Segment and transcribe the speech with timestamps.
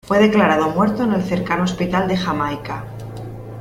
[0.07, 2.85] Fue declarado muerto en el cercano Hospital de Jamaica.